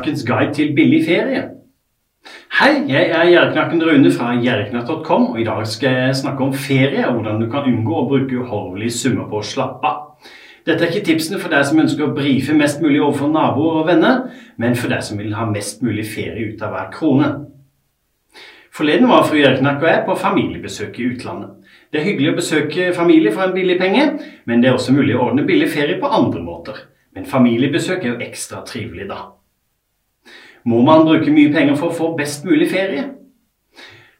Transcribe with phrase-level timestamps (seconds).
[0.00, 1.42] Gjerreknakkens guide til billig ferie.
[2.56, 7.04] Hei, jeg er Gjerreknakken Rune fra gjerreknakk.com, og i dag skal jeg snakke om ferie
[7.08, 10.30] og hvordan du kan unngå å bruke uhorvelige summer på å slappe av.
[10.64, 13.90] Dette er ikke tipsene for deg som ønsker å brife mest mulig overfor naboer og
[13.90, 14.22] venner,
[14.56, 17.28] men for deg som vil ha mest mulig ferie ut av hver krone.
[18.72, 21.74] Forleden var fru Gjerreknakk og jeg på familiebesøk i utlandet.
[21.92, 24.06] Det er hyggelig å besøke familie for en billig penge,
[24.48, 26.86] men det er også mulig å ordne billig ferie på andre måter.
[27.12, 29.26] Men familiebesøk er jo ekstra trivelig da.
[30.64, 33.06] Må man bruke mye penger for å få best mulig ferie?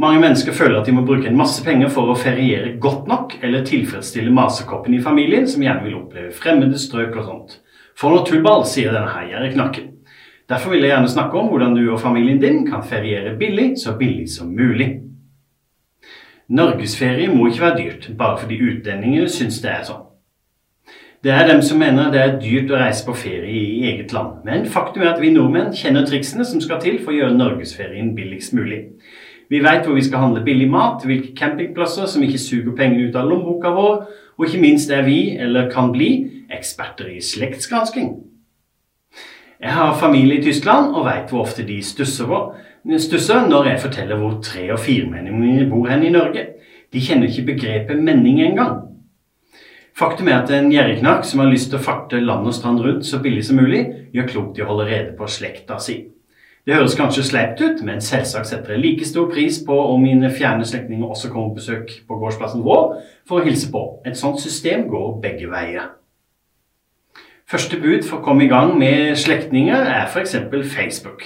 [0.00, 3.36] Mange mennesker føler at de må bruke en masse penger for å feriere godt nok,
[3.46, 7.58] eller tilfredsstille masekoppen i familien, som gjerne vil oppleve fremmede strøk og sånt.
[7.94, 9.92] For noe tullball, sier denne her knakken.
[10.50, 13.94] Derfor vil jeg gjerne snakke om hvordan du og familien din kan feriere billig, så
[13.96, 14.90] billig som mulig.
[16.48, 20.02] Norgesferie må ikke være dyrt, bare fordi utlendingene syns det er sånn.
[21.24, 24.42] Det er dem som mener det er dyrt å reise på ferie i eget land.
[24.44, 28.10] Men faktum er at vi nordmenn kjenner triksene som skal til for å gjøre norgesferien
[28.12, 28.82] billigst mulig.
[29.48, 33.16] Vi veit hvor vi skal handle billig mat, hvilke campingplasser som ikke suger pengene ut
[33.16, 33.96] av lommeboka vår,
[34.36, 36.10] og ikke minst er vi, eller kan bli,
[36.52, 38.14] eksperter i slektsgransking.
[39.64, 42.28] Jeg har familie i Tyskland og veit hvor ofte de stusser,
[43.00, 46.50] stusser når jeg forteller hvor tre- og firemenningene mine bor hen i Norge.
[46.92, 48.82] De kjenner ikke begrepet menning engang.
[49.94, 53.06] Faktum er at en gjerrigknark som har lyst til å farte land og strand rundt
[53.06, 56.00] så billig som mulig, gjør klokt i å holde rede på slekta si.
[56.66, 60.32] Det høres kanskje sleipt ut, men selvsagt setter jeg like stor pris på om mine
[60.34, 62.96] fjerne slektninger også kommer på besøk på gårdsplassen vår
[63.28, 63.82] for å hilse på.
[64.02, 65.92] Et sånt system går begge veier.
[67.46, 70.34] Første bud for å komme i gang med slektninger er f.eks.
[70.72, 71.22] Facebook.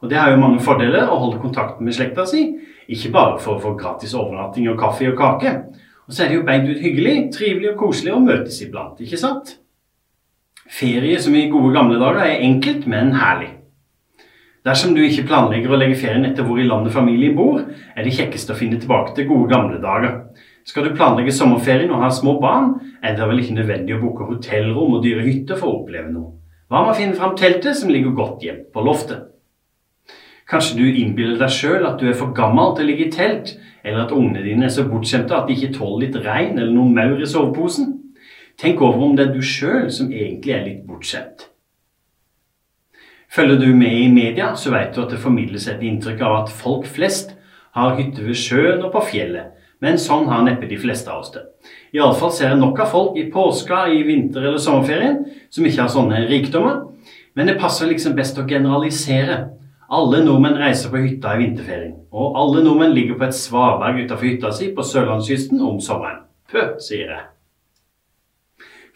[0.00, 2.46] Og Det har jo mange fordeler å holde kontakten med slekta si,
[2.88, 5.52] ikke bare for å få gratis overnatting og kaffe og kake,
[6.08, 9.20] og så er det jo beint ut hyggelig, trivelig og koselig å møtes iblant, ikke
[9.20, 9.58] sant?
[10.68, 13.50] Ferie som i gode gamle dager er enkelt, men herlig.
[14.64, 17.60] Dersom du ikke planlegger å legge ferien etter hvor i landet familien bor,
[17.94, 20.18] er det kjekkest å finne tilbake til gode gamle dager.
[20.68, 24.26] Skal du planlegge sommerferien og ha små barn, er det vel ikke nødvendig å booke
[24.28, 26.34] hotellrom og dyre hytter for å oppleve noe.
[26.68, 29.28] Hva med å finne fram teltet som ligger godt gjemt på loftet?
[30.48, 33.54] Kanskje du innbiller deg sjøl at du er for gammel til å ligge i telt,
[33.88, 36.92] eller at ungene dine er så bortskjemte at de ikke tåler litt regn eller noe
[36.92, 37.94] maur i soveposen.
[38.58, 41.48] Tenk over om det er du sjøl som egentlig er litt bortskjemt.
[43.28, 46.52] Følger du med i media, så vet du at det formidles et inntrykk av at
[46.52, 47.34] folk flest
[47.76, 49.52] har hytte ved sjøen og på fjellet,
[49.84, 51.44] men sånn har neppe de fleste av oss det.
[51.94, 55.92] Iallfall ser jeg nok av folk i påska, i vinter- eller sommerferien som ikke har
[55.92, 56.86] sånne rikdommer,
[57.36, 59.44] men det passer liksom best å generalisere
[59.88, 64.28] alle nordmenn reiser på hytta i vinterferien, og alle nordmenn ligger på et svaberg utenfor
[64.28, 66.26] hytta si på sørlandskysten om sommeren.
[66.48, 67.24] Pø, sier jeg.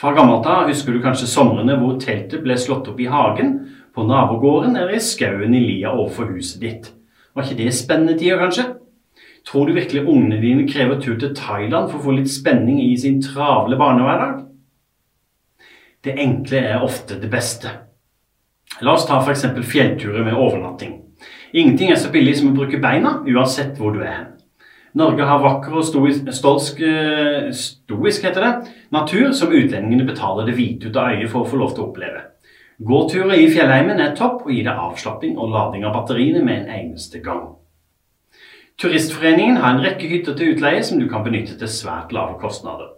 [0.00, 3.56] Fra gammelt av husker du kanskje somrene hvor teltet ble slått opp i hagen,
[3.94, 6.92] på nabogården eller i skauen i lia overfor huset ditt.
[7.34, 8.64] Var ikke det spennende tider, kanskje?
[9.46, 12.94] Tror du virkelig ungene dine krever tur til Thailand for å få litt spenning i
[12.98, 14.44] sin travle barnehverdag?
[16.04, 17.72] Det enkle er ofte det beste.
[18.80, 19.44] La oss ta f.eks.
[19.68, 20.96] fjellturer med overnatting.
[21.52, 24.30] Ingenting er så billig som å bruke beina, uansett hvor du er.
[24.96, 30.88] Norge har vakker og stolsk, eh, stoisk heter det, natur som utlendingene betaler det hvite
[30.88, 32.24] ut av øyet for å få lov til å oppleve.
[32.80, 36.74] Gåturer i fjellheimen er topp og gir deg avslapping og lading av batteriene med en
[36.78, 37.56] eneste gang.
[38.80, 42.96] Turistforeningen har en rekke hytter til utleie som du kan benytte til svært lave kostnader.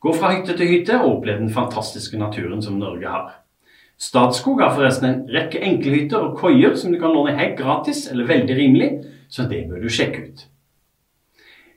[0.00, 3.43] Gå fra hytte til hytte og opplev den fantastiske naturen som Norge har.
[4.00, 8.26] Statskog har forresten en rekke enkelhytter og koier som du kan låne helt gratis eller
[8.26, 8.90] veldig rimelig,
[9.30, 10.46] så det bør du sjekke ut.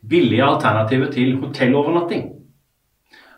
[0.07, 2.25] Billige alternativer til hotellovernatting.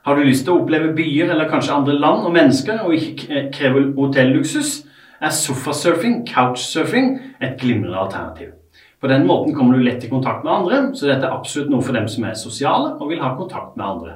[0.05, 3.49] Har du lyst til å oppleve byer eller kanskje andre land og mennesker og ikke
[3.53, 4.85] kreve hotelluksus,
[5.19, 8.53] er sofasurfing, couchsurfing, et glimrende alternativ.
[9.01, 11.83] På den måten kommer du lett i kontakt med andre, så dette er absolutt noe
[11.83, 14.15] for dem som er sosiale og vil ha kontakt med andre.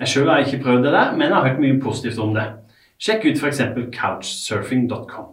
[0.00, 2.46] Jeg sjøl har ikke prøvd det der, men jeg har hørt mye positivt om det.
[2.96, 3.60] Sjekk ut f.eks.
[3.92, 5.32] couchsurfing.com.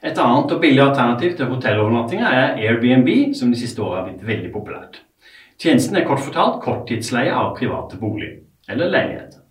[0.00, 4.28] Et annet og billig alternativ til hotellovernattinger er Airbnb, som de siste årene har blitt
[4.28, 5.00] veldig populært.
[5.60, 8.38] Tjenesten er kort fortalt korttidsleie av private boliger
[8.70, 9.42] eller leiligheter.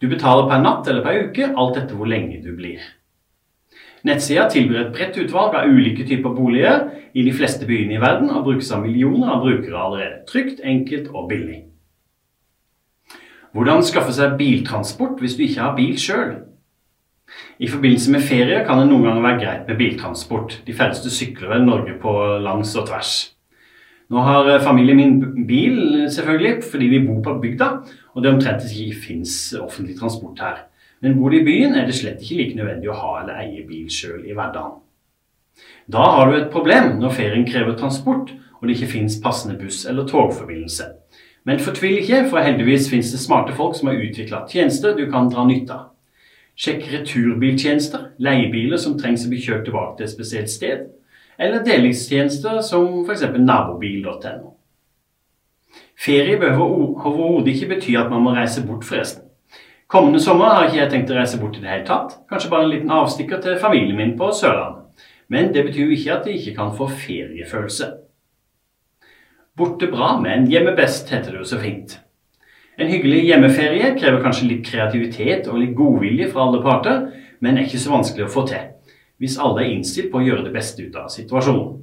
[0.00, 2.80] Du betaler per natt eller per uke, alt etter hvor lenge du blir.
[4.06, 8.30] Nettsida tilbyr et bredt utvalg av ulike typer boliger i de fleste byene i verden
[8.30, 10.22] og brukes av millioner av brukere allerede.
[10.30, 11.66] Trygt, enkelt og billig.
[13.50, 16.36] Hvordan skaffe seg biltransport hvis du ikke har bil sjøl?
[17.62, 20.56] I forbindelse med ferie kan det noen ganger være greit med biltransport.
[20.66, 23.14] De færreste sykler vel Norge på langs og tvers.
[24.10, 25.76] Nå har eh, familien min bil,
[26.10, 27.68] selvfølgelig, fordi vi bor på bygda,
[28.14, 30.64] og det omtrent ikke fins offentlig transport her.
[31.00, 33.62] Men bor du i byen, er det slett ikke like nødvendig å ha eller eie
[33.66, 34.80] bil sjøl i hverdagen.
[35.90, 39.86] Da har du et problem når ferien krever transport og det ikke finnes passende buss-
[39.88, 40.84] eller togforbindelse.
[41.48, 45.30] Men fortvil ikke, for heldigvis finnes det smarte folk som har utvikla tjenester du kan
[45.32, 45.86] dra nytte av.
[46.60, 50.82] Sjekk returbiltjenester, leiebiler som trengs å bli kjørt tilbake til et spesielt sted,
[51.40, 53.24] eller delingstjenester som f.eks.
[53.38, 54.52] nabobil.no.
[56.00, 59.24] Ferie behøver overhodet ikke bety at man må reise bort, forresten.
[59.90, 62.12] Kommende sommer har ikke jeg tenkt å reise bort i det hele tatt.
[62.30, 65.08] Kanskje bare en liten avstikker til familien min på Sørlandet.
[65.32, 67.88] Men det betyr jo ikke at de ikke kan få feriefølelse.
[69.60, 71.98] Borte bra, men hjemme best, heter det jo så fint.
[72.80, 77.02] En hyggelig hjemmeferie krever kanskje litt kreativitet og litt godvilje fra alle parter,
[77.44, 78.70] men er ikke så vanskelig å få til,
[79.20, 81.74] hvis alle er innstilt på å gjøre det beste ut av situasjonen.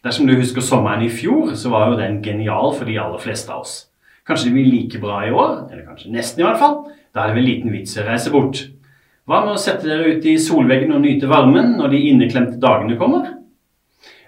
[0.00, 3.52] Dersom du husker sommeren i fjor, så var jo den genial for de aller fleste
[3.52, 3.74] av oss.
[4.24, 6.78] Kanskje det blir like bra i år, eller kanskje nesten i hvert fall.
[7.12, 8.62] Da er det vel liten vits i å reise bort.
[9.28, 12.96] Hva med å sette dere ut i solveggen og nyte varmen når de inneklemte dagene
[12.96, 13.28] kommer?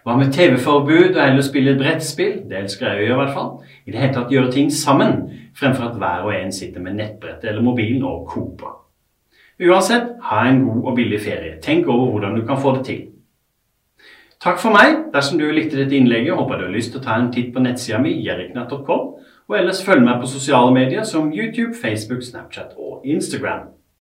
[0.03, 2.41] Hva med TV-forbud og heller spille et brettspill?
[2.51, 3.51] Det elsker jeg å gjøre i hvert fall.
[3.87, 5.21] I det hele tatt gjøre ting sammen,
[5.55, 8.81] fremfor at hver og en sitter med nettbrettet eller mobilen og koper.
[9.63, 11.61] Uansett, ha en god og billig ferie.
[11.63, 13.03] Tenk over hvordan du kan få det til.
[14.43, 15.05] Takk for meg.
[15.15, 17.63] Dersom du likte dette innlegget, håper du har lyst til å ta en titt på
[17.63, 19.05] nettsida mi, jeriknett.com,
[19.47, 23.71] og ellers følg meg på sosiale medier som YouTube, Facebook, Snapchat og Instagram.